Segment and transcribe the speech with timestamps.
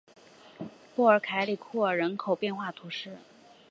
[0.95, 3.17] 波尔凯里库尔人口变化图示